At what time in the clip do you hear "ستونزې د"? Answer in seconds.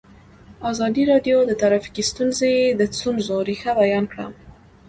2.11-2.81